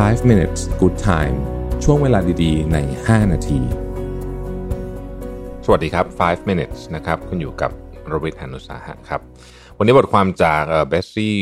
[0.00, 1.36] 5 minutes good time
[1.84, 3.60] ช่วงเวลาดีๆ ใน 5 นาที
[5.64, 7.70] สวัสดีครับ 5 minutes นะครับ คุณอยู่กับ
[8.06, 9.20] โรวิทยานุสาหะครับ
[9.78, 11.38] วันนี้บทความจากเบสซี่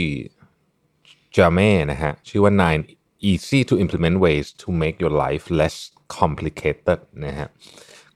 [1.36, 2.82] จาเม่นะฮะ ชื่อว่า nine
[3.30, 5.76] easy to implement ways to make your life less
[6.16, 7.48] complicated นะฮะ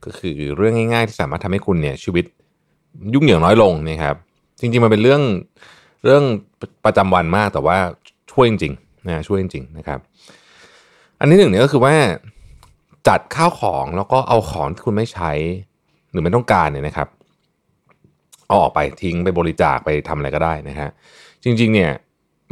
[0.03, 2.25] ก็คือเรื่องง่าย ๆ ที่สามารถทำให้คุณเนี่ยชีวิต
[3.13, 4.15] ยุ่งเหยิงน้อยลงนะครับ
[4.59, 5.21] จริง ๆ มันเป็นเรื่อง
[6.03, 6.23] เรื่อง
[6.85, 7.77] ประจำวันมากแต่ว่า
[8.33, 8.75] ช่วยจริง
[9.07, 9.99] นะช่วยจริงๆนะครับ
[11.19, 11.93] อันที่หนึ่งเนี่ยก็คือว่า
[13.07, 15.31] จัดข้าวของแล้วก็เอาของที่คุณไม่ใช้
[16.11, 17.07] หรือไม่ต้องการเนี่ยนะครับ
[18.47, 20.89] เอาออกไปทิ้งไปบริจาคไปทำอะไรก็ได้นะฮะ
[21.43, 21.91] จริง ๆ เนี่ย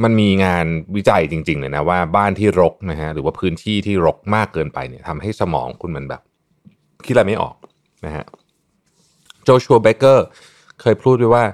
[0.04, 0.66] มันมีงาน
[0.96, 6.22] วิจัยจริงๆเลยนะว่าบ้านที่รกนะฮะหรือว่าพื้นที่ที่รกมากเกินไปเนี่ยทำให้สมองคุณมันแบบ
[7.05, 7.55] คิดอะไรไม่ออก
[8.05, 8.26] นะฮะ
[9.44, 10.26] โจชัวเบเกอร์
[10.82, 11.46] เคยพูดไว้ว่า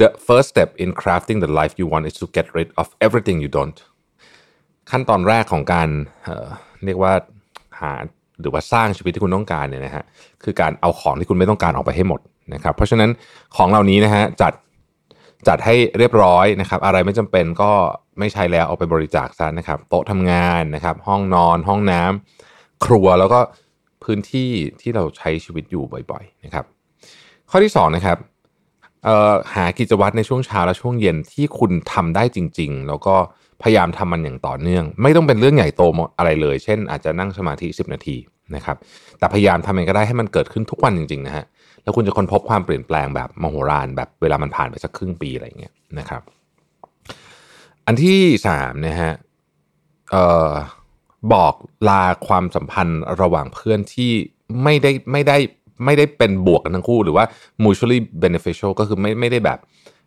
[0.00, 3.36] the first step in crafting the life you want is to get rid of everything
[3.44, 3.78] you don't
[4.90, 5.88] ขั้นตอนแรกของการ
[6.24, 7.12] เเรียกว่า
[7.80, 7.92] หา
[8.40, 10.04] หรือว่าสร้างชีวิตที่คุณต้องการเนี่ยนะฮะ
[10.44, 12.20] คือการเอาของที่คุณไม่ต้องการออกไปให้หมด
[12.54, 13.10] นะครับเพราะฉะนั้น
[13.56, 14.52] ของเหล่านี้นะฮะจัด
[15.48, 17.70] จัดให้เรียบร้อยนะครับ อะไรไม่จำเป็นก็
[18.18, 23.40] ไม่ใช้แล้วเอาไปบริจาคซะนะครับ โต๊ะทำงานนะครับ ห้องนอน ห้องน้ำครัวแล้วก็
[24.04, 26.64] พื้นที่ที่เราใช้ชีวิตอยู่บ่อยๆนะครับ
[27.50, 28.18] ข้อที่2นะครับ
[29.54, 33.16] หากิจวัตรในช่วงเช้าและช่วงเย็นที่คุณทำได้จริง ๆ แล้วก็
[33.62, 35.82] พยายามทำมันอย่างต่อเนื่อง ไม่ต้องเป็นเรื่องใหญ่โต
[36.18, 38.16] อะไรเลย เช่น อาจจะนั่งสมาธิ 10 นาที
[38.56, 38.76] นะครับ
[39.18, 41.44] แต่พยายามทำมันก็ได้ให้มันเกิดขึ้นทุกวันจริงๆนะฮะ
[41.82, 46.22] แล้วคุณจะค้นพบความเปลี่ยนแปลงแบบมโหฬารแบบเวลามันผ่านไปสักครึ่งปีอะไรเงี้ยนะครับ
[47.86, 49.12] อันที่สามนะฮะ
[50.10, 50.50] เอ่อ
[51.32, 51.54] บอก
[51.88, 54.12] ลาความสัมพันธ์ระหว่างเพื่อนที่
[54.62, 55.36] ไม่ได้ไม่ได้
[55.84, 57.24] ไม่ได้เป็นบวกกันทั้งคู่ หรือว่า
[57.64, 59.58] mutually beneficial ก็คือไม่ไม่ได้แบบ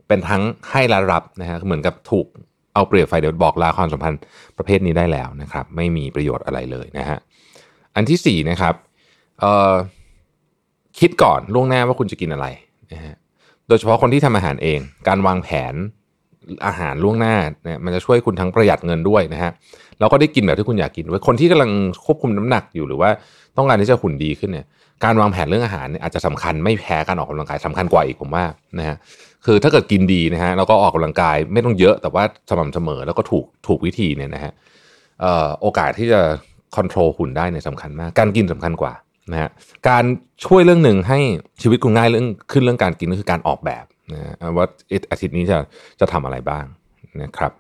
[0.08, 2.28] เป็นทั้งให้และรับนะฮะเหมือนกับถูก
[2.76, 4.20] เอาเปรียบไฟเดี๋ยวบอกลาความสัมพันธ์
[4.58, 7.20] ประเภทนี้ได้แล้วนะครับ ไม่มีประโยชน์อะไรเลยนะฮะ
[7.96, 8.74] อันที่สี่นะครับ
[11.00, 12.48] คิดก่อนล่วงหน้าว่าคุณจะกินอะไร
[12.92, 13.16] นะฮะ
[13.68, 15.74] โดยเฉพาะคนที่ทำอาหารเอง การวางแผน
[16.68, 17.36] อาหารล่วงหน้า
[17.66, 19.52] เนี่ยมันจะช่วยคุณทั้งประหยัดเงินด้วยนะฮะ
[20.00, 21.72] แล้วก็ได้กินแบบที่คุณอยากกินด้วยคนที่กำลัง
[22.06, 23.10] ควบคุมน้ำหนักอยู่หรือว่า
[23.58, 24.66] ต้องการที่จะหุ่นดีขึ้นเนี่ย
[25.04, 28.46] การวางแผนเรื่องอาหารเนี่ยอาจจะสำคัญไม่แพ้การออกกำลังกายสำคัญกว่าอีกผมว่า
[28.80, 28.96] นะฮะ
[29.46, 34.52] คือถ้าเกิดกินดีนะฮะแล้วก็ออกกำลังกายไม่ต้องเยอะแต่ว่าสม่ำเสมอแล้วก็ถูกถูกวิธีเนี่ยนะฮะ
[35.62, 36.22] โอกาสที่จะ
[36.76, 38.94] ควบคุมหุ่นได้เนี่ยสำคัญมาก การกินสำคัญกว่า
[39.32, 39.50] นะฮะ
[39.90, 40.04] การ
[40.46, 41.20] ช่วยเรื่องหนึ่งให้
[41.62, 44.66] ชีวิตคุณง่ายเรื่องขึ้นเรื่องการกินก็คือการออกแบบ นะว่า
[45.12, 45.58] อาทิตย์นี้จะ
[46.00, 46.66] จะทำอะไรบ้าง
[47.22, 47.52] นะครับ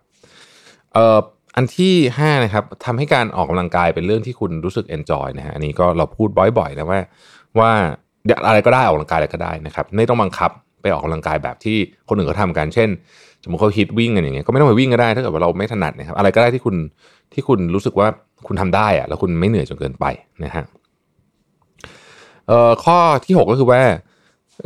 [0.94, 1.20] เอ่อ
[1.56, 7.00] อันที่ 5 นะครับทำให้การออกกำลังกายเป็นเรื่องที่คุณรู้สึกเอนจอยนะฮะอันนี้ก็เราพูดบ่อยๆนะว่า
[7.60, 7.72] ว่า
[8.48, 10.52] อะไรก็ได้ออกกำลังกายอะไรก็ได้นะครับไม่ต้องบังคับ
[10.82, 11.78] ไปออกกำลังกายแบบที่
[12.10, 12.90] คนอื่นเขาทากันเช่น
[13.44, 16.76] สมมติเขาฮิตวิ่งกันอย่างเงี้ยก็ไม่ต้องไปวิ่งก็ได้ถ้าเกิดว่าเราไม่ถนัดนะครับอะไรก็ได้ที่คุณ
[17.34, 18.08] ที่คุณรู้สึกว่า
[18.48, 20.06] คุณทำได้อะแล้วคุณไม่เหนื่อยจนเกินไป
[20.44, 20.66] นะฮะ
[22.84, 23.82] ข้อที่ 6 ก็คือว่า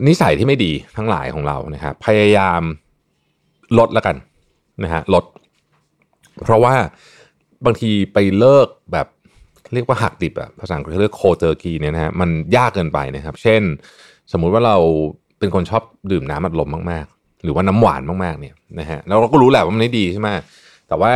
[0.07, 2.61] นิสัยที่ไม่ดีทั้งหลายของเรานะครับพยายาม
[3.77, 4.15] ลดแล้วกัน
[4.83, 5.23] นะฮะลด
[6.43, 6.75] เพราะว่า
[7.65, 9.07] บางทีไปเลิกแบบ
[9.73, 13.61] เรียกว่าหักดิบอะภาษาอังกฤษเรียกโคเจอร์กีเนี่ยนะฮะมันยากเกินไปนะครับ เช่น
[14.31, 14.77] สมมุติว่าเรา
[15.39, 20.29] เป็นคนชอบดื่มน้ำอัดลมมากๆ หรือว่าน้ำหวานมากๆเนี่ยนะฮะแล้วเราก็รู้แหละว่ามันไม่ดีใช่ไหม
[20.87, 21.11] แต่ว่า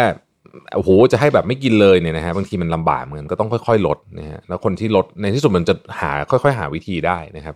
[0.76, 7.56] โอ้โหจะให้แบบไม่กินเลยเนี่ยนะฮะบางทีมันลำบากเหมือนก็ต้องค่อยๆลดนะฮะแล้วคนที่ลดในที่สุดมันจะหาค่อยๆ หาวิธีได้นะครับ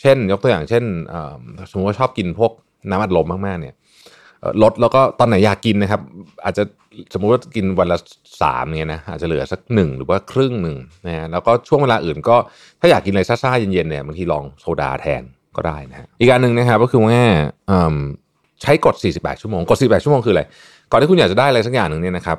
[0.00, 0.84] เช่น ยกตัวอย่างเช่น
[1.70, 2.52] สมมติว่าชอบกินพวก
[2.90, 3.74] น้ำอัดลมมากๆเนี่ย
[4.62, 6.00] ลดแล้วก็ตอนไหนอยากกินนะครับ
[6.44, 6.62] อาจจะ
[7.14, 7.98] สมมุติว่ากินวันละ
[8.42, 10.76] สามเนี่ยนะอาจจะเหลือสักหนึ่งหรือว่าครึ่งหนึ่ง
[11.06, 12.36] นะฮะแล้วก็ช่วงเวลาอื่นก็
[12.80, 15.22] ถ้าอยากกินอะไรซ่าๆเย็นๆเนี่ยบางทีลองโซดาแทน
[15.56, 17.20] ก็ได้นะฮะอีกการหนึ่งนะครับก็คือว่า
[18.62, 20.42] ใช้กด 48 ชั่วโมง กด 48 ชั่วโมงคืออะไร
[20.90, 22.38] ก่อนที่คุณอยากจะได้อะไรสักอย่างหนึ่งเนี่ยนะครับ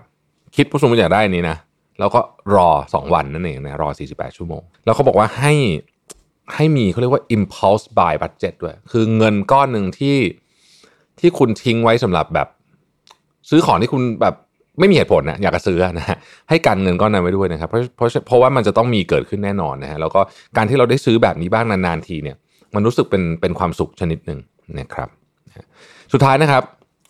[0.56, 1.57] คิดว่าสมมติอยากได้นี้นะ
[2.00, 2.19] แล้วก็
[2.56, 5.53] รอ 2 วันนั่นเองนะ รอ 48 ชั่วโมง แล้วเขาบอกว่าให้
[6.56, 10.18] ให้มีเขาเรียกว่า impulse buy budget ด้วย คือเงินก้อนหนึ่งที่
[11.19, 12.47] ที่คุณทิ้งไว้สำหรับแบบ
[13.50, 14.35] ซื้อของที่คุณแบบ
[14.79, 16.17] ไม่มีเหตุผลนะอยากจะซื้อนะฮะ
[16.49, 20.22] ให้การเงินก้อนนั้นไว้ด้วยนะครับ เพราะเพราะเพราะว่ามันจะต้องมีเกิดขึ้นแน่นอนนะฮะแล้วก็
[20.58, 22.38] การที่เราได้ซื้อแบบนี้บ้างนานๆทีเนี่ย
[22.76, 24.40] มันรู้สึกเป็นเป็นความสุขชนิดหนึ่ง
[24.79, 25.09] นะครับ
[26.13, 26.63] สุดท้ายนะครับ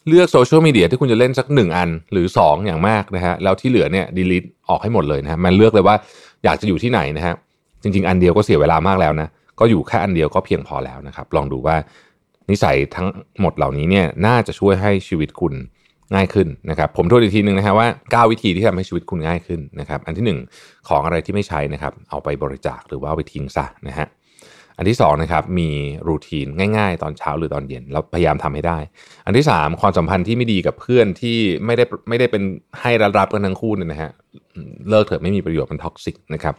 [0.07, 5.95] เลือกโซเชียลมีเดียที่คุณจะเล่นสักหนึ่งอันหรือ 2 อย่างมากนะฮะแล้วที่เหลือเนี่ยดีลิทออกให้หมดเลยนะฮะมันเลือกเลยว่า
[6.43, 7.35] อยากจะอยู่ที่ไหนนะฮะ
[7.81, 9.27] จริง ๆ อันเดียวก็เสียเวลามากแล้วนะ
[9.59, 11.75] ก็อยู่แค่อันเดียวก็เพียงพอแล้วนะครับ ลองดูว่า
[12.49, 13.07] นิสัยทั้ง
[13.41, 15.53] หมดเหล่านี้เนี่ยน่าจะช่วยให้ชีวิตคุณ
[16.15, 17.87] ง่ายขึ้นนะครับ ผมทวนอีกทีหนึ่งนะครับว่า
[18.25, 24.07] 9 วิธีที่ทำให้ชีวิตคุณง่ายขึ้นนะครับ อันที่ 1 ของอะไรที่ไม่ใช้นะครับ เอาไปบริจาคหรือว่าเอาไปทิ้งซะนะฮะ
[24.79, 25.69] อันที่2นะครับมี
[26.07, 26.47] routine
[26.77, 28.79] ง่ายๆ ตอนเช้าหรือตอนเย็นแล้วพยายามทำให้ได้
[29.25, 32.43] อันที่ 3 ความสัมพันธ์ที่ไม่ดีกับเพื่อนที่ไม่ได้ไม่ได้เป็น
[32.81, 34.11] ให้รับรับกันทั้งคู่เนี่ยนะฮะ
[34.89, 36.53] เลิกเถอะไม่มีประโยชน์มัน toxic นะครับ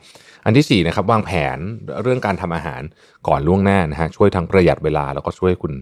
[0.44, 1.58] อันที่4นะครับวางแผน
[2.02, 2.82] เรื่องการทำอาหาร
[3.28, 5.72] ก่อนล่วงหน้านะฮะช่วยทั้งประหยัดเวลา แล้วก็ช่วยคุณ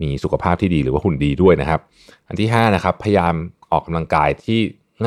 [0.00, 1.80] มีสุขภาพที่ดีหรือว่าหุ่นดีด้วยนะครับ
[2.28, 3.34] อันที่5นะครับพยายาม
[3.72, 4.58] ออกกำลังกายที่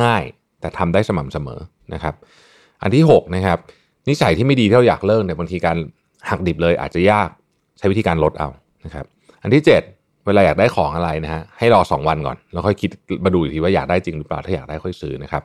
[0.02, 0.24] ง่าย
[0.62, 1.60] แต่ทำได้สม่ำเสมอ
[1.94, 2.14] นะครับ
[2.82, 3.58] อันที่6นะครับ
[4.10, 5.78] นิสัยที่ไม่ดีที่เราอยากเลิกเนี่ยบางทีการ
[6.30, 7.30] หักดิบเลยอาจจะยาก
[7.78, 8.50] ใช้วิธีการลดเอา
[8.86, 9.06] นะครับ
[9.42, 12.90] อันที่ 7 เวลาอยากได้ของอะไรนะฮะให้รอ 2 วันก่อน แล้วค่อยคิด
[13.26, 15.44] มาดูอีกทีว่าอยากได้จริงหรือเปล่าถ้าอยากได้ค่อยซื้อนะครับ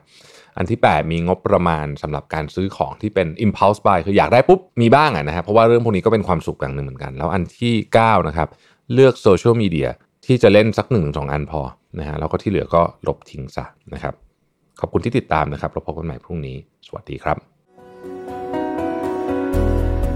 [0.56, 8.48] อันที่ 8 มีงบประมาณสำหรับการซื้อของที่เป็น impulse buy คืออยากได้ปุ๊บมีบ้างอะนะฮะเพราะว่าเรื่องพวกนี้ก็เป็นความสุขอย่างหนึ่งเหมือนกัน แล้วอันที่9นะครับ
[8.94, 9.88] เลือกโซเชียลมีเดีย
[10.26, 11.60] ที่จะเล่นสักหนึ่งสองอันพอ
[11.98, 14.14] นะฮะแล้วก็ที่เหลือก็ลบทิ้งซะนะครับ
[14.80, 16.56] ขอบคุณที่ติดตามนะครับเราพบกันใหม่พรุ่งนี้
[16.86, 17.53] สวัสดีครับ